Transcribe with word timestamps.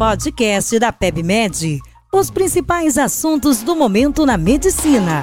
podcast 0.00 0.78
da 0.78 0.90
PebMed. 0.90 1.78
Os 2.10 2.30
principais 2.30 2.96
assuntos 2.96 3.62
do 3.62 3.76
momento 3.76 4.24
na 4.24 4.38
medicina. 4.38 5.22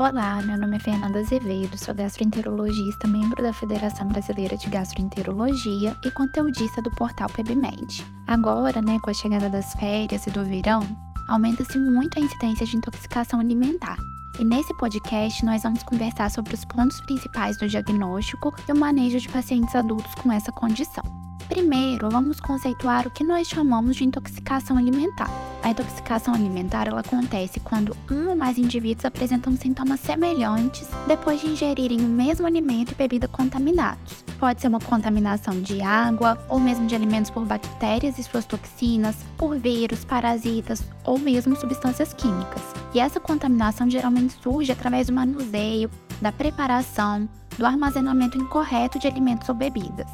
Olá, 0.00 0.40
meu 0.40 0.56
nome 0.56 0.76
é 0.76 0.80
Fernanda 0.80 1.18
Azevedo, 1.18 1.76
sou 1.76 1.94
gastroenterologista, 1.94 3.06
membro 3.06 3.42
da 3.42 3.52
Federação 3.52 4.08
Brasileira 4.08 4.56
de 4.56 4.70
Gastroenterologia 4.70 5.94
e 6.02 6.10
conteudista 6.10 6.80
do 6.80 6.90
portal 6.92 7.28
PebMed. 7.28 8.02
Agora, 8.26 8.80
né, 8.80 8.98
com 9.02 9.10
a 9.10 9.14
chegada 9.14 9.50
das 9.50 9.74
férias 9.74 10.26
e 10.26 10.30
do 10.30 10.42
verão, 10.42 10.80
aumenta-se 11.28 11.78
muito 11.78 12.18
a 12.18 12.22
incidência 12.22 12.66
de 12.66 12.76
intoxicação 12.76 13.40
alimentar. 13.40 13.96
E 14.38 14.44
nesse 14.44 14.74
podcast 14.74 15.44
nós 15.44 15.62
vamos 15.62 15.82
conversar 15.82 16.30
sobre 16.30 16.54
os 16.54 16.64
pontos 16.64 17.00
principais 17.02 17.56
do 17.56 17.68
diagnóstico 17.68 18.52
e 18.68 18.72
o 18.72 18.76
manejo 18.76 19.20
de 19.20 19.28
pacientes 19.28 19.74
adultos 19.76 20.14
com 20.16 20.32
essa 20.32 20.50
condição. 20.50 21.04
Primeiro, 21.48 22.10
vamos 22.10 22.40
conceituar 22.40 23.06
o 23.06 23.10
que 23.10 23.22
nós 23.22 23.46
chamamos 23.46 23.96
de 23.96 24.04
intoxicação 24.04 24.76
alimentar. 24.76 25.30
A 25.62 25.70
intoxicação 25.70 26.34
alimentar 26.34 26.88
ela 26.88 27.00
acontece 27.00 27.60
quando 27.60 27.96
um 28.10 28.30
ou 28.30 28.36
mais 28.36 28.58
indivíduos 28.58 29.04
apresentam 29.04 29.54
sintomas 29.56 30.00
semelhantes 30.00 30.88
depois 31.06 31.40
de 31.40 31.48
ingerirem 31.48 32.00
o 32.00 32.08
mesmo 32.08 32.46
alimento 32.46 32.92
e 32.92 32.94
bebida 32.94 33.28
contaminados. 33.28 34.23
Pode 34.38 34.60
ser 34.60 34.68
uma 34.68 34.80
contaminação 34.80 35.60
de 35.60 35.80
água 35.80 36.38
ou 36.48 36.58
mesmo 36.58 36.86
de 36.86 36.94
alimentos 36.94 37.30
por 37.30 37.44
bactérias 37.44 38.18
e 38.18 38.22
suas 38.22 38.44
toxinas, 38.44 39.16
por 39.38 39.56
vírus, 39.58 40.04
parasitas 40.04 40.82
ou 41.04 41.18
mesmo 41.18 41.56
substâncias 41.56 42.12
químicas. 42.12 42.62
E 42.92 43.00
essa 43.00 43.20
contaminação 43.20 43.88
geralmente 43.88 44.34
surge 44.42 44.72
através 44.72 45.06
do 45.06 45.12
manuseio, 45.12 45.90
da 46.20 46.32
preparação, 46.32 47.28
do 47.56 47.64
armazenamento 47.64 48.36
incorreto 48.36 48.98
de 48.98 49.06
alimentos 49.06 49.48
ou 49.48 49.54
bebidas. 49.54 50.08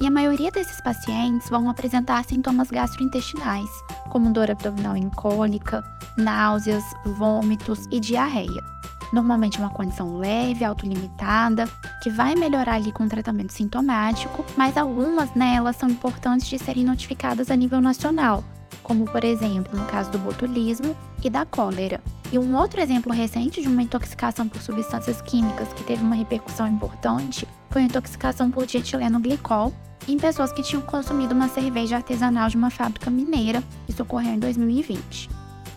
E 0.00 0.06
a 0.06 0.10
maioria 0.10 0.50
desses 0.50 0.80
pacientes 0.82 1.48
vão 1.48 1.70
apresentar 1.70 2.24
sintomas 2.24 2.70
gastrointestinais, 2.70 3.70
como 4.10 4.30
dor 4.30 4.50
abdominal 4.50 4.96
incônica, 4.96 5.82
náuseas, 6.18 6.84
vômitos 7.04 7.86
e 7.90 7.98
diarreia. 7.98 8.75
Normalmente 9.16 9.58
uma 9.58 9.70
condição 9.70 10.18
leve, 10.18 10.62
autolimitada, 10.62 11.66
que 12.02 12.10
vai 12.10 12.34
melhorar 12.34 12.74
ali 12.74 12.92
com 12.92 13.08
tratamento 13.08 13.50
sintomático, 13.50 14.44
mas 14.58 14.76
algumas 14.76 15.34
nelas 15.34 15.76
são 15.76 15.88
importantes 15.88 16.46
de 16.46 16.58
serem 16.58 16.84
notificadas 16.84 17.50
a 17.50 17.56
nível 17.56 17.80
nacional, 17.80 18.44
como 18.82 19.06
por 19.06 19.24
exemplo 19.24 19.74
no 19.74 19.86
caso 19.86 20.10
do 20.10 20.18
botulismo 20.18 20.94
e 21.24 21.30
da 21.30 21.46
cólera. 21.46 21.98
E 22.30 22.38
um 22.38 22.54
outro 22.54 22.78
exemplo 22.78 23.10
recente 23.10 23.62
de 23.62 23.68
uma 23.68 23.82
intoxicação 23.82 24.46
por 24.46 24.60
substâncias 24.60 25.22
químicas 25.22 25.72
que 25.72 25.84
teve 25.84 26.04
uma 26.04 26.14
repercussão 26.14 26.68
importante 26.68 27.48
foi 27.70 27.80
a 27.80 27.86
intoxicação 27.86 28.50
por 28.50 28.66
dietileno 28.66 29.18
glicol, 29.18 29.72
em 30.06 30.18
pessoas 30.18 30.52
que 30.52 30.62
tinham 30.62 30.82
consumido 30.82 31.34
uma 31.34 31.48
cerveja 31.48 31.96
artesanal 31.96 32.50
de 32.50 32.56
uma 32.58 32.68
fábrica 32.68 33.10
mineira. 33.10 33.64
Isso 33.88 34.02
ocorreu 34.02 34.34
em 34.34 34.38
2020. 34.38 35.30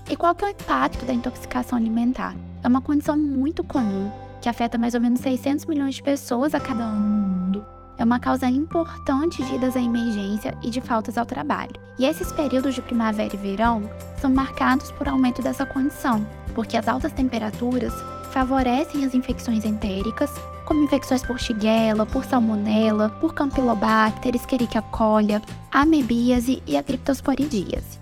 E 0.09 0.15
qual 0.17 0.35
que 0.35 0.43
é 0.43 0.49
o 0.49 0.51
impacto 0.51 1.05
da 1.05 1.13
intoxicação 1.13 1.77
alimentar? 1.77 2.35
É 2.63 2.67
uma 2.67 2.81
condição 2.81 3.17
muito 3.17 3.63
comum 3.63 4.11
que 4.41 4.49
afeta 4.49 4.77
mais 4.77 4.93
ou 4.93 5.01
menos 5.01 5.19
600 5.19 5.65
milhões 5.65 5.95
de 5.95 6.03
pessoas 6.03 6.53
a 6.53 6.59
cada 6.59 6.83
ano 6.83 6.99
no 6.99 7.27
mundo. 7.27 7.65
É 7.97 8.03
uma 8.03 8.19
causa 8.19 8.47
importante 8.47 9.43
de 9.43 9.55
idas 9.55 9.75
à 9.75 9.81
emergência 9.81 10.57
e 10.63 10.69
de 10.69 10.79
faltas 10.79 11.17
ao 11.17 11.25
trabalho. 11.25 11.73
E 11.97 12.05
esses 12.05 12.31
períodos 12.31 12.73
de 12.73 12.81
primavera 12.81 13.33
e 13.33 13.37
verão 13.37 13.89
são 14.21 14.31
marcados 14.31 14.89
por 14.91 15.09
aumento 15.09 15.41
dessa 15.41 15.65
condição, 15.65 16.25
porque 16.55 16.77
as 16.77 16.87
altas 16.87 17.11
temperaturas 17.11 17.93
favorecem 18.31 19.03
as 19.03 19.13
infecções 19.13 19.65
entéricas, 19.65 20.31
como 20.65 20.83
infecções 20.83 21.23
por 21.23 21.39
Shigella, 21.39 22.05
por 22.05 22.23
Salmonella, 22.23 23.09
por 23.19 23.33
Campylobacter, 23.33 24.35
Escherichia 24.35 24.81
coli, 24.81 25.41
amebíase 25.71 26.63
e 26.65 26.77
a 26.77 26.83
criptosporidíase. 26.83 27.98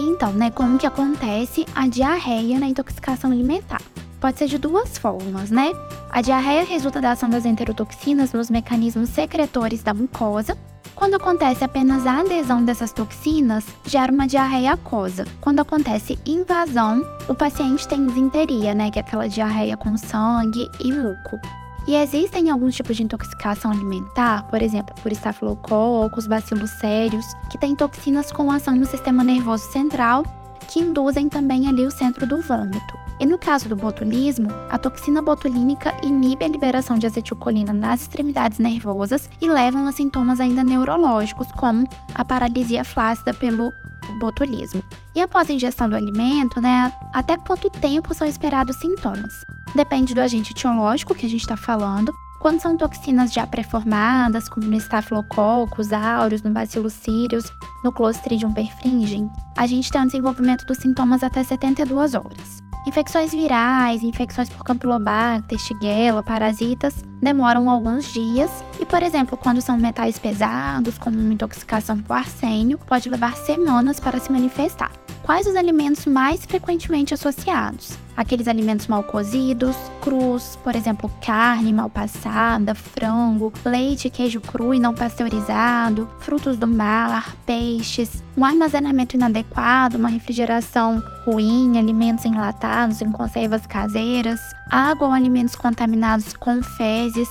Então, 0.00 0.32
né, 0.32 0.50
como 0.50 0.78
que 0.78 0.86
acontece 0.86 1.66
a 1.74 1.86
diarreia 1.86 2.58
na 2.58 2.66
intoxicação 2.66 3.30
alimentar? 3.30 3.80
Pode 4.20 4.38
ser 4.38 4.46
de 4.46 4.56
duas 4.56 4.96
formas, 4.96 5.50
né? 5.50 5.72
A 6.10 6.22
diarreia 6.22 6.64
resulta 6.64 7.00
da 7.00 7.12
ação 7.12 7.28
das 7.28 7.44
enterotoxinas 7.44 8.32
nos 8.32 8.48
mecanismos 8.48 9.08
secretores 9.08 9.82
da 9.82 9.92
mucosa. 9.92 10.56
Quando 10.94 11.14
acontece 11.14 11.64
apenas 11.64 12.06
a 12.06 12.20
adesão 12.20 12.64
dessas 12.64 12.92
toxinas, 12.92 13.64
gera 13.84 14.12
uma 14.12 14.26
diarreia 14.26 14.74
aquosa. 14.74 15.24
Quando 15.40 15.60
acontece 15.60 16.18
invasão, 16.24 17.02
o 17.28 17.34
paciente 17.34 17.88
tem 17.88 18.06
disenteria, 18.06 18.74
né, 18.74 18.90
que 18.90 18.98
é 18.98 19.02
aquela 19.02 19.28
diarreia 19.28 19.76
com 19.76 19.96
sangue 19.96 20.68
e 20.78 20.92
muco. 20.92 21.40
E 21.86 21.96
existem 21.96 22.48
alguns 22.48 22.76
tipos 22.76 22.96
de 22.96 23.02
intoxicação 23.02 23.70
alimentar, 23.70 24.44
por 24.44 24.62
exemplo, 24.62 24.94
por 25.02 25.10
estafilococos, 25.10 26.26
bacilos 26.26 26.70
sérios, 26.78 27.26
que 27.50 27.58
têm 27.58 27.74
toxinas 27.74 28.30
com 28.30 28.52
ação 28.52 28.76
no 28.76 28.86
sistema 28.86 29.24
nervoso 29.24 29.64
central, 29.72 30.24
que 30.68 30.78
induzem 30.80 31.28
também 31.28 31.66
ali 31.68 31.84
o 31.84 31.90
centro 31.90 32.26
do 32.26 32.40
vômito. 32.40 33.02
E 33.18 33.26
no 33.26 33.38
caso 33.38 33.68
do 33.68 33.76
botulismo, 33.76 34.48
a 34.70 34.78
toxina 34.78 35.22
botulínica 35.22 35.94
inibe 36.02 36.44
a 36.44 36.48
liberação 36.48 36.98
de 36.98 37.06
acetilcolina 37.06 37.72
nas 37.72 38.02
extremidades 38.02 38.58
nervosas 38.58 39.28
e 39.40 39.48
levam 39.48 39.86
a 39.86 39.92
sintomas 39.92 40.40
ainda 40.40 40.64
neurológicos, 40.64 41.46
como 41.52 41.86
a 42.14 42.24
paralisia 42.24 42.84
flácida 42.84 43.34
pelo 43.34 43.72
botulismo. 44.18 44.82
E 45.14 45.20
após 45.20 45.48
a 45.48 45.52
ingestão 45.52 45.88
do 45.88 45.96
alimento, 45.96 46.60
né, 46.60 46.92
até 47.12 47.36
quanto 47.36 47.70
tempo 47.70 48.14
são 48.14 48.26
esperados 48.26 48.76
sintomas? 48.76 49.32
Depende 49.74 50.14
do 50.14 50.20
agente 50.20 50.52
etiológico 50.52 51.14
que 51.14 51.26
a 51.26 51.28
gente 51.28 51.42
está 51.42 51.56
falando. 51.56 52.12
Quando 52.42 52.60
são 52.60 52.76
toxinas 52.76 53.32
já 53.32 53.46
pré-formadas, 53.46 54.48
como 54.48 54.66
no 54.66 54.76
Staphylococcus 54.76 55.92
aureus, 55.92 56.42
no 56.42 56.50
Bacillus 56.50 56.92
cereus, 56.92 57.44
no 57.84 57.92
Clostridium 57.92 58.52
perfringens, 58.52 59.30
a 59.56 59.64
gente 59.64 59.92
tem 59.92 60.02
o 60.02 60.06
desenvolvimento 60.06 60.66
dos 60.66 60.78
sintomas 60.78 61.22
até 61.22 61.44
72 61.44 62.14
horas. 62.14 62.60
Infecções 62.84 63.30
virais, 63.30 64.02
infecções 64.02 64.48
por 64.48 64.64
Campylobacter, 64.64 65.56
Shigella, 65.56 66.20
parasitas, 66.20 67.04
demoram 67.22 67.70
alguns 67.70 68.12
dias 68.12 68.50
e, 68.80 68.84
por 68.84 69.04
exemplo, 69.04 69.38
quando 69.38 69.60
são 69.60 69.78
metais 69.78 70.18
pesados, 70.18 70.98
como 70.98 71.16
uma 71.16 71.32
intoxicação 71.32 71.96
por 71.98 72.14
arsênio, 72.14 72.76
pode 72.76 73.08
levar 73.08 73.36
semanas 73.36 74.00
para 74.00 74.18
se 74.18 74.32
manifestar. 74.32 74.90
Quais 75.32 75.46
os 75.46 75.56
alimentos 75.56 76.04
mais 76.04 76.44
frequentemente 76.44 77.14
associados? 77.14 77.96
Aqueles 78.14 78.46
alimentos 78.46 78.86
mal 78.86 79.02
cozidos, 79.02 79.74
crus, 80.02 80.56
por 80.62 80.76
exemplo, 80.76 81.10
carne 81.24 81.72
mal 81.72 81.88
passada, 81.88 82.74
frango, 82.74 83.50
leite 83.64 84.08
e 84.08 84.10
queijo 84.10 84.42
cru 84.42 84.74
e 84.74 84.78
não 84.78 84.92
pasteurizado, 84.92 86.06
frutos 86.20 86.58
do 86.58 86.68
mar, 86.68 87.34
peixes, 87.46 88.22
um 88.36 88.44
armazenamento 88.44 89.16
inadequado, 89.16 89.96
uma 89.96 90.10
refrigeração 90.10 91.02
ruim, 91.24 91.78
alimentos 91.78 92.26
enlatados 92.26 93.00
em 93.00 93.10
conservas 93.10 93.66
caseiras, 93.66 94.38
água 94.70 95.08
ou 95.08 95.14
alimentos 95.14 95.56
contaminados 95.56 96.34
com 96.34 96.62
fezes, 96.62 97.30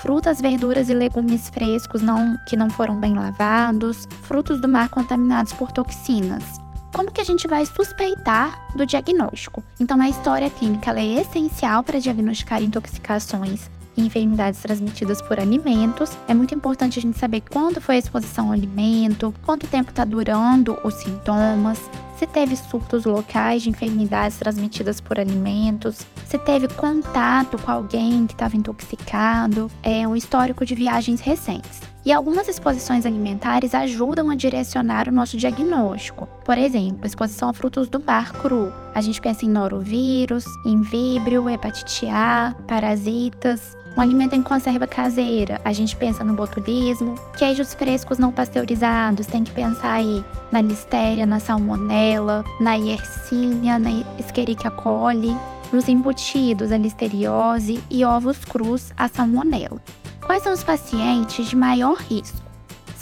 frutas, 0.00 0.40
verduras 0.40 0.88
e 0.88 0.94
legumes 0.94 1.50
frescos 1.50 2.00
não, 2.00 2.34
que 2.48 2.56
não 2.56 2.70
foram 2.70 2.98
bem 2.98 3.12
lavados, 3.12 4.08
frutos 4.22 4.58
do 4.58 4.66
mar 4.66 4.88
contaminados 4.88 5.52
por 5.52 5.70
toxinas 5.70 6.62
como 6.92 7.10
que 7.10 7.20
a 7.20 7.24
gente 7.24 7.48
vai 7.48 7.64
suspeitar 7.66 8.68
do 8.76 8.86
diagnóstico. 8.86 9.62
Então, 9.80 10.00
a 10.00 10.08
história 10.08 10.50
clínica 10.50 10.92
é 10.98 11.20
essencial 11.20 11.82
para 11.82 11.98
diagnosticar 11.98 12.62
intoxicações 12.62 13.70
e 13.96 14.06
enfermidades 14.06 14.60
transmitidas 14.60 15.20
por 15.20 15.38
alimentos. 15.38 16.16
É 16.28 16.34
muito 16.34 16.54
importante 16.54 16.98
a 16.98 17.02
gente 17.02 17.18
saber 17.18 17.42
quando 17.50 17.80
foi 17.80 17.96
a 17.96 17.98
exposição 17.98 18.46
ao 18.46 18.52
alimento, 18.52 19.34
quanto 19.44 19.66
tempo 19.66 19.90
está 19.90 20.04
durando 20.04 20.78
os 20.84 20.94
sintomas, 20.94 21.78
se 22.22 22.26
teve 22.26 22.54
surtos 22.54 23.04
locais 23.04 23.62
de 23.62 23.70
enfermidades 23.70 24.38
transmitidas 24.38 25.00
por 25.00 25.18
alimentos, 25.18 26.06
se 26.24 26.38
teve 26.38 26.68
contato 26.68 27.58
com 27.58 27.70
alguém 27.70 28.28
que 28.28 28.34
estava 28.34 28.56
intoxicado, 28.56 29.68
é 29.82 30.06
um 30.06 30.14
histórico 30.14 30.64
de 30.64 30.74
viagens 30.74 31.20
recentes. 31.20 31.80
E 32.04 32.12
algumas 32.12 32.48
exposições 32.48 33.06
alimentares 33.06 33.74
ajudam 33.74 34.28
a 34.28 34.34
direcionar 34.34 35.08
o 35.08 35.12
nosso 35.12 35.36
diagnóstico. 35.36 36.28
Por 36.44 36.58
exemplo, 36.58 37.06
exposição 37.06 37.48
a 37.48 37.52
frutos 37.52 37.88
do 37.88 38.00
mar 38.00 38.32
cru. 38.32 38.72
A 38.94 39.00
gente 39.00 39.20
pensa 39.20 39.44
em 39.44 39.48
norovírus, 39.48 40.44
em 40.66 40.80
víbrio, 40.82 41.48
hepatite 41.48 42.06
A, 42.06 42.54
parasitas, 42.66 43.76
um 43.96 44.00
alimento 44.00 44.34
em 44.34 44.42
conserva 44.42 44.86
caseira, 44.86 45.60
a 45.64 45.72
gente 45.72 45.94
pensa 45.94 46.24
no 46.24 46.32
botulismo. 46.32 47.14
Queijos 47.36 47.74
frescos 47.74 48.18
não 48.18 48.32
pasteurizados, 48.32 49.26
tem 49.26 49.44
que 49.44 49.52
pensar 49.52 49.92
aí 49.92 50.24
na 50.50 50.62
listéria, 50.62 51.26
na 51.26 51.38
salmonela, 51.38 52.42
na 52.58 52.74
yersinia, 52.74 53.78
na 53.78 53.90
escherichia 54.18 54.70
coli. 54.70 55.36
Nos 55.70 55.88
embutidos, 55.88 56.72
a 56.72 56.78
listeriose 56.78 57.82
e 57.90 58.04
ovos 58.04 58.38
crus, 58.44 58.92
a 58.96 59.08
salmonela. 59.08 59.80
Quais 60.24 60.42
são 60.42 60.52
os 60.52 60.64
pacientes 60.64 61.46
de 61.46 61.56
maior 61.56 61.96
risco? 61.96 62.42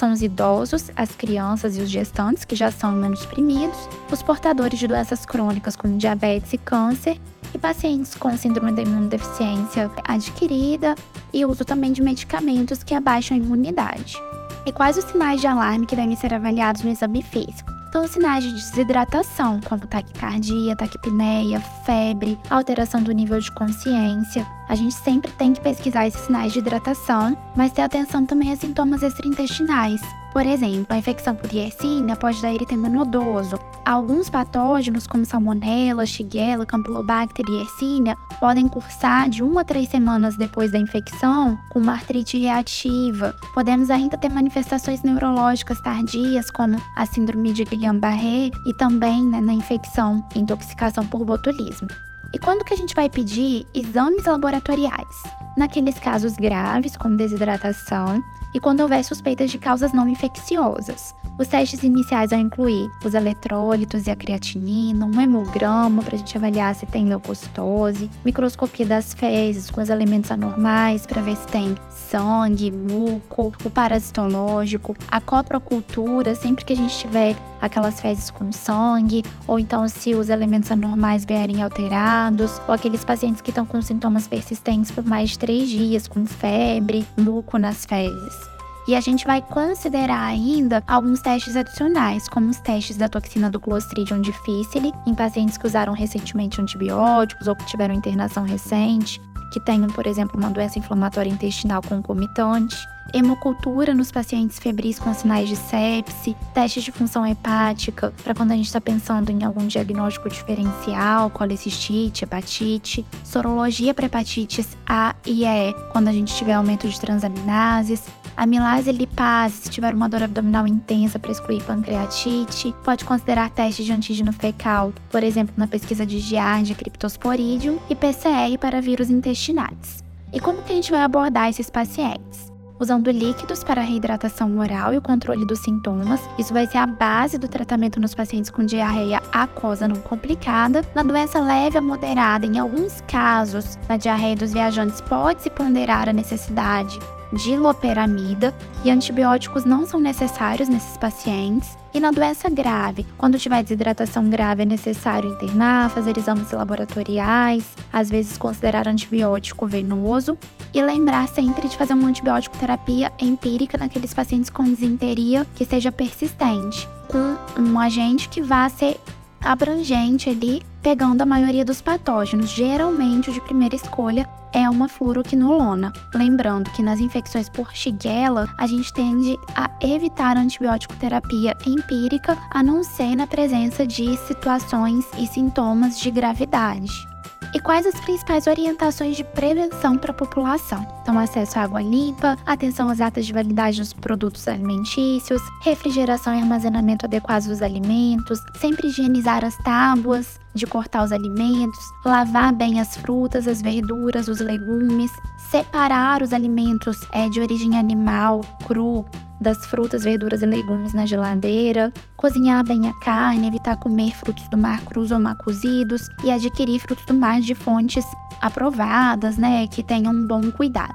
são 0.00 0.12
os 0.12 0.22
idosos, 0.22 0.90
as 0.96 1.14
crianças 1.14 1.76
e 1.76 1.82
os 1.82 1.90
gestantes, 1.90 2.46
que 2.46 2.56
já 2.56 2.70
são 2.70 2.96
imunossuprimidos, 2.96 3.76
os 4.10 4.22
portadores 4.22 4.78
de 4.78 4.88
doenças 4.88 5.26
crônicas 5.26 5.76
como 5.76 5.98
diabetes 5.98 6.54
e 6.54 6.58
câncer, 6.58 7.20
e 7.54 7.58
pacientes 7.58 8.14
com 8.14 8.34
síndrome 8.36 8.72
da 8.72 8.80
imunodeficiência 8.80 9.90
adquirida 10.04 10.94
e 11.34 11.44
uso 11.44 11.64
também 11.64 11.92
de 11.92 12.00
medicamentos 12.00 12.82
que 12.82 12.94
abaixam 12.94 13.36
a 13.36 13.40
imunidade. 13.40 14.16
E 14.64 14.72
quais 14.72 14.96
os 14.96 15.04
sinais 15.04 15.40
de 15.40 15.46
alarme 15.46 15.84
que 15.84 15.96
devem 15.96 16.16
ser 16.16 16.32
avaliados 16.32 16.82
no 16.82 16.90
exame 16.90 17.22
físico? 17.22 17.70
Então, 17.88 18.04
os 18.04 18.10
sinais 18.12 18.44
de 18.44 18.52
desidratação, 18.52 19.60
como 19.68 19.86
taquicardia, 19.86 20.76
taquipneia, 20.76 21.60
febre, 21.84 22.38
alteração 22.48 23.02
do 23.02 23.10
nível 23.10 23.40
de 23.40 23.50
consciência. 23.52 24.46
A 24.70 24.76
gente 24.76 24.94
sempre 24.94 25.32
tem 25.32 25.52
que 25.52 25.60
pesquisar 25.60 26.06
esses 26.06 26.20
sinais 26.20 26.52
de 26.52 26.60
hidratação, 26.60 27.36
mas 27.56 27.72
ter 27.72 27.82
atenção 27.82 28.24
também 28.24 28.52
a 28.52 28.56
sintomas 28.56 29.02
extraintestinais, 29.02 30.00
por 30.32 30.46
exemplo, 30.46 30.86
a 30.90 30.96
infecção 30.96 31.34
por 31.34 31.52
Yersinia 31.52 32.14
pode 32.14 32.40
dar 32.40 32.54
eritema 32.54 32.88
nodoso. 32.88 33.58
Alguns 33.84 34.30
patógenos, 34.30 35.04
como 35.04 35.24
Salmonella, 35.24 36.06
Shigella, 36.06 36.64
Campylobacter 36.64 37.44
e 37.48 37.58
Yersinia, 37.58 38.16
podem 38.38 38.68
cursar 38.68 39.28
de 39.28 39.42
uma 39.42 39.62
a 39.62 39.64
três 39.64 39.88
semanas 39.88 40.36
depois 40.36 40.70
da 40.70 40.78
infecção 40.78 41.58
com 41.70 41.80
uma 41.80 41.94
artrite 41.94 42.38
reativa. 42.38 43.34
Podemos 43.52 43.90
ainda 43.90 44.16
ter 44.16 44.30
manifestações 44.30 45.02
neurológicas 45.02 45.80
tardias, 45.80 46.48
como 46.48 46.80
a 46.96 47.04
síndrome 47.06 47.52
de 47.52 47.64
Guillain-Barré 47.64 48.52
e 48.64 48.72
também 48.74 49.26
né, 49.26 49.40
na 49.40 49.52
infecção, 49.52 50.24
intoxicação 50.36 51.04
por 51.04 51.24
botulismo. 51.24 51.88
E 52.32 52.38
quando 52.38 52.64
que 52.64 52.72
a 52.72 52.76
gente 52.76 52.94
vai 52.94 53.10
pedir 53.10 53.66
exames 53.74 54.24
laboratoriais? 54.24 55.22
Naqueles 55.56 55.98
casos 55.98 56.34
graves, 56.34 56.96
como 56.96 57.16
desidratação, 57.16 58.22
e 58.54 58.60
quando 58.60 58.80
houver 58.80 59.02
suspeitas 59.04 59.50
de 59.50 59.58
causas 59.58 59.92
não 59.92 60.08
infecciosas. 60.08 61.14
Os 61.38 61.48
testes 61.48 61.82
iniciais 61.82 62.30
vão 62.30 62.40
incluir 62.40 62.90
os 63.04 63.14
eletrólitos 63.14 64.06
e 64.06 64.10
a 64.10 64.16
creatinina, 64.16 65.06
um 65.06 65.20
hemograma 65.20 66.02
para 66.02 66.14
a 66.14 66.18
gente 66.18 66.36
avaliar 66.36 66.74
se 66.74 66.84
tem 66.86 67.06
leucocitose, 67.06 68.10
microscopia 68.24 68.84
das 68.84 69.14
fezes 69.14 69.70
com 69.70 69.80
os 69.80 69.88
elementos 69.88 70.30
anormais 70.30 71.06
para 71.06 71.22
ver 71.22 71.36
se 71.36 71.46
tem 71.46 71.74
sangue, 71.88 72.70
muco, 72.70 73.52
o 73.64 73.70
parasitológico, 73.70 74.94
a 75.08 75.20
coprocultura, 75.20 76.34
sempre 76.34 76.64
que 76.64 76.72
a 76.72 76.76
gente 76.76 76.98
tiver 76.98 77.36
aquelas 77.60 78.00
fezes 78.00 78.30
com 78.30 78.50
sangue, 78.52 79.24
ou 79.46 79.58
então 79.58 79.86
se 79.88 80.14
os 80.14 80.28
elementos 80.28 80.70
anormais 80.70 81.24
vierem 81.24 81.62
alterados, 81.62 82.60
ou 82.66 82.74
aqueles 82.74 83.04
pacientes 83.04 83.40
que 83.40 83.50
estão 83.50 83.66
com 83.66 83.80
sintomas 83.82 84.26
persistentes 84.26 84.90
por 84.90 85.04
mais 85.04 85.30
de 85.30 85.38
três 85.38 85.68
dias, 85.68 86.08
com 86.08 86.26
febre, 86.26 87.06
muco 87.16 87.58
nas 87.58 87.84
fezes. 87.84 88.50
E 88.88 88.94
a 88.96 89.00
gente 89.00 89.24
vai 89.24 89.40
considerar 89.42 90.24
ainda 90.24 90.82
alguns 90.86 91.20
testes 91.20 91.54
adicionais, 91.54 92.28
como 92.28 92.48
os 92.50 92.58
testes 92.60 92.96
da 92.96 93.08
toxina 93.08 93.50
do 93.50 93.60
Clostridium 93.60 94.20
difficile 94.20 94.92
em 95.06 95.14
pacientes 95.14 95.56
que 95.56 95.66
usaram 95.66 95.92
recentemente 95.92 96.60
antibióticos 96.60 97.46
ou 97.46 97.54
que 97.54 97.66
tiveram 97.66 97.94
internação 97.94 98.44
recente, 98.44 99.20
que 99.52 99.60
tenham, 99.60 99.88
por 99.88 100.06
exemplo, 100.06 100.38
uma 100.38 100.50
doença 100.50 100.78
inflamatória 100.78 101.30
intestinal 101.30 101.82
concomitante 101.82 102.76
hemocultura 103.12 103.94
nos 103.94 104.10
pacientes 104.10 104.58
febris 104.58 104.98
com 104.98 105.12
sinais 105.12 105.48
de 105.48 105.56
sepse, 105.56 106.36
testes 106.54 106.84
de 106.84 106.92
função 106.92 107.26
hepática, 107.26 108.12
para 108.22 108.34
quando 108.34 108.52
a 108.52 108.56
gente 108.56 108.66
está 108.66 108.80
pensando 108.80 109.30
em 109.30 109.44
algum 109.44 109.66
diagnóstico 109.66 110.28
diferencial, 110.28 111.30
colecistite, 111.30 112.24
hepatite, 112.24 113.04
sorologia 113.24 113.94
para 113.94 114.06
hepatites 114.06 114.76
A 114.86 115.14
e 115.26 115.44
E, 115.44 115.72
quando 115.92 116.08
a 116.08 116.12
gente 116.12 116.34
tiver 116.34 116.54
aumento 116.54 116.88
de 116.88 117.00
transaminases, 117.00 118.02
amilase 118.36 118.92
lipase, 118.92 119.62
se 119.62 119.70
tiver 119.70 119.94
uma 119.94 120.08
dor 120.08 120.22
abdominal 120.22 120.66
intensa 120.66 121.18
para 121.18 121.30
excluir 121.30 121.62
pancreatite, 121.62 122.74
pode 122.84 123.04
considerar 123.04 123.50
testes 123.50 123.84
de 123.84 123.92
antígeno 123.92 124.32
fecal, 124.32 124.92
por 125.10 125.22
exemplo, 125.22 125.54
na 125.56 125.66
pesquisa 125.66 126.06
de 126.06 126.18
Giardia 126.18 126.74
cryptosporidium 126.74 127.78
e 127.88 127.94
PCR 127.94 128.56
para 128.58 128.80
vírus 128.80 129.10
intestinais. 129.10 130.02
E 130.32 130.40
como 130.40 130.62
que 130.62 130.72
a 130.72 130.74
gente 130.74 130.90
vai 130.90 131.02
abordar 131.02 131.48
esses 131.48 131.68
pacientes? 131.68 132.49
Usando 132.80 133.10
líquidos 133.10 133.62
para 133.62 133.82
a 133.82 133.84
reidratação 133.84 134.58
oral 134.58 134.92
e 134.92 134.96
o 134.96 135.02
controle 135.02 135.46
dos 135.46 135.60
sintomas. 135.60 136.20
Isso 136.38 136.52
vai 136.52 136.66
ser 136.66 136.78
a 136.78 136.86
base 136.86 137.38
do 137.38 137.46
tratamento 137.46 138.00
nos 138.00 138.14
pacientes 138.14 138.50
com 138.50 138.64
diarreia 138.64 139.22
aquosa 139.30 139.86
não 139.86 139.96
complicada. 139.96 140.82
Na 140.94 141.02
doença 141.02 141.38
leve 141.38 141.78
a 141.78 141.82
moderada, 141.82 142.46
em 142.46 142.58
alguns 142.58 143.02
casos, 143.02 143.78
na 143.88 143.96
diarreia 143.96 144.34
dos 144.34 144.52
viajantes 144.52 145.00
pode-se 145.02 145.50
ponderar 145.50 146.08
a 146.08 146.12
necessidade 146.12 146.98
de 147.32 147.56
loperamida 147.56 148.54
e 148.84 148.90
antibióticos 148.90 149.64
não 149.64 149.86
são 149.86 150.00
necessários 150.00 150.68
nesses 150.68 150.96
pacientes. 150.96 151.78
E 151.92 151.98
na 151.98 152.10
doença 152.10 152.48
grave, 152.48 153.04
quando 153.18 153.38
tiver 153.38 153.62
desidratação 153.62 154.28
grave, 154.30 154.62
é 154.62 154.66
necessário 154.66 155.32
internar, 155.32 155.90
fazer 155.90 156.16
exames 156.16 156.50
laboratoriais, 156.52 157.64
às 157.92 158.08
vezes 158.08 158.38
considerar 158.38 158.86
antibiótico 158.86 159.66
venoso 159.66 160.38
e 160.72 160.80
lembrar 160.80 161.28
sempre 161.28 161.68
de 161.68 161.76
fazer 161.76 161.94
uma 161.94 162.08
antibiótico 162.08 162.56
terapia 162.58 163.12
empírica 163.18 163.76
naqueles 163.76 164.14
pacientes 164.14 164.50
com 164.50 164.62
disenteria 164.62 165.44
que 165.54 165.64
seja 165.64 165.90
persistente, 165.90 166.88
com 167.08 167.36
um 167.60 167.78
agente 167.78 168.28
que 168.28 168.40
vá 168.40 168.68
ser 168.68 169.00
abrangente 169.40 170.28
ali, 170.28 170.62
pegando 170.82 171.22
a 171.22 171.26
maioria 171.26 171.64
dos 171.64 171.80
patógenos. 171.80 172.50
Geralmente, 172.50 173.30
o 173.30 173.32
de 173.32 173.40
primeira 173.40 173.74
escolha 173.74 174.28
é 174.52 174.68
uma 174.68 174.88
fluoroquinolona. 174.88 175.92
Lembrando 176.14 176.70
que 176.70 176.82
nas 176.82 177.00
infecções 177.00 177.48
por 177.48 177.74
Shigella, 177.74 178.48
a 178.58 178.66
gente 178.66 178.92
tende 178.92 179.38
a 179.54 179.70
evitar 179.80 180.36
antibiótico 180.36 180.96
terapia 180.96 181.56
empírica, 181.66 182.36
a 182.50 182.62
não 182.62 182.82
ser 182.82 183.16
na 183.16 183.26
presença 183.26 183.86
de 183.86 184.16
situações 184.18 185.06
e 185.18 185.26
sintomas 185.26 185.98
de 185.98 186.10
gravidade. 186.10 187.08
E 187.52 187.58
quais 187.58 187.84
as 187.84 187.98
principais 188.00 188.46
orientações 188.46 189.16
de 189.16 189.24
prevenção 189.24 189.98
para 189.98 190.12
a 190.12 190.14
população? 190.14 190.86
Então, 191.02 191.18
acesso 191.18 191.58
à 191.58 191.62
água 191.62 191.82
limpa, 191.82 192.36
atenção 192.46 192.88
às 192.88 192.98
datas 192.98 193.26
de 193.26 193.32
validade 193.32 193.80
dos 193.80 193.92
produtos 193.92 194.46
alimentícios, 194.46 195.42
refrigeração 195.62 196.32
e 196.32 196.40
armazenamento 196.40 197.06
adequados 197.06 197.48
dos 197.48 197.60
alimentos, 197.60 198.38
sempre 198.60 198.86
higienizar 198.86 199.44
as 199.44 199.56
tábuas, 199.58 200.38
de 200.54 200.64
cortar 200.64 201.02
os 201.02 201.10
alimentos, 201.10 201.80
lavar 202.04 202.52
bem 202.52 202.80
as 202.80 202.96
frutas, 202.96 203.48
as 203.48 203.60
verduras, 203.60 204.28
os 204.28 204.38
legumes, 204.38 205.10
separar 205.50 206.22
os 206.22 206.32
alimentos 206.32 206.96
é, 207.12 207.28
de 207.28 207.40
origem 207.40 207.76
animal, 207.76 208.42
cru, 208.64 209.04
das 209.40 209.64
frutas, 209.66 210.04
verduras 210.04 210.42
e 210.42 210.46
legumes 210.46 210.92
na 210.92 211.06
geladeira, 211.06 211.92
cozinhar 212.16 212.64
bem 212.64 212.88
a 212.88 212.92
carne, 213.00 213.48
evitar 213.48 213.76
comer 213.76 214.14
frutos 214.16 214.48
do 214.48 214.58
mar 214.58 214.80
crus 214.82 215.10
ou 215.10 215.18
mal 215.18 215.36
cozidos 215.36 216.02
e 216.22 216.30
adquirir 216.30 216.80
frutos 216.80 217.04
do 217.06 217.14
mar 217.14 217.40
de 217.40 217.54
fontes 217.54 218.04
aprovadas, 218.40 219.36
né, 219.36 219.66
que 219.66 219.82
tenham 219.82 220.12
um 220.12 220.26
bom 220.26 220.50
cuidado. 220.50 220.94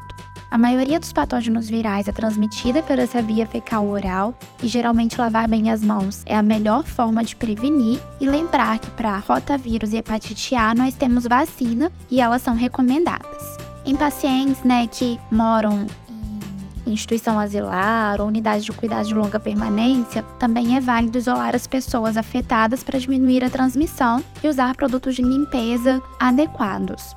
A 0.56 0.58
maioria 0.58 1.00
dos 1.00 1.12
patógenos 1.12 1.70
virais 1.70 2.08
é 2.08 2.12
transmitida 2.12 2.82
por 2.82 2.98
essa 2.98 3.22
via 3.22 3.46
fecal 3.46 3.88
oral 3.88 4.34
e 4.64 4.68
geralmente 4.68 5.20
lavar 5.20 5.50
bem 5.50 5.70
as 5.70 5.84
mãos 5.84 6.24
é 6.26 6.34
a 6.34 6.42
melhor 6.42 6.86
forma 6.86 7.24
de 7.26 7.36
prevenir 7.36 8.00
e 8.22 8.30
lembrar 8.30 8.80
que 8.80 8.90
para 8.92 9.18
rotavírus 9.18 9.92
e 9.92 9.98
hepatite 9.98 10.56
A 10.56 10.74
nós 10.74 10.94
temos 10.96 11.26
vacina 11.26 11.92
e 12.10 12.22
elas 12.22 12.42
são 12.42 12.56
recomendadas. 12.56 13.58
Em 13.86 13.96
pacientes 13.96 14.64
né, 14.64 14.88
que 14.88 15.20
moram 15.30 15.88
instituição 16.86 17.40
asilar 17.40 18.22
ou 18.22 18.28
unidade 18.28 18.64
de 18.64 18.72
cuidados 18.72 19.08
de 19.08 19.14
longa 19.14 19.40
permanência, 19.40 20.24
também 20.40 20.76
é 20.78 20.82
válido 20.82 21.18
isolar 21.18 21.56
as 21.56 21.68
pessoas 21.68 22.18
afetadas 22.18 22.84
para 22.84 23.00
diminuir 23.00 23.44
a 23.44 23.50
transmissão 23.50 24.24
e 24.44 24.48
usar 24.48 24.76
produtos 24.76 25.16
de 25.16 25.22
limpeza 25.22 26.02
adequados. 26.20 27.16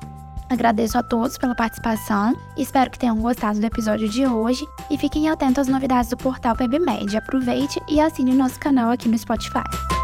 Agradeço 0.49 0.97
a 0.97 1.03
todos 1.03 1.37
pela 1.37 1.53
participação, 1.53 2.35
espero 2.57 2.89
que 2.89 2.97
tenham 2.97 3.17
gostado 3.17 3.59
do 3.59 3.65
episódio 3.65 4.09
de 4.09 4.25
hoje 4.25 4.65
e 4.89 4.97
fiquem 4.97 5.29
atentos 5.29 5.59
às 5.59 5.67
novidades 5.67 6.09
do 6.09 6.17
portal 6.17 6.55
PebMed. 6.55 7.15
Aproveite 7.15 7.79
e 7.87 8.01
assine 8.01 8.33
nosso 8.33 8.59
canal 8.59 8.89
aqui 8.89 9.07
no 9.07 9.17
Spotify. 9.17 9.98